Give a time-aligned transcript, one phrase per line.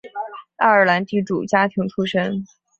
[0.55, 2.43] 爱尔兰地主家庭出身。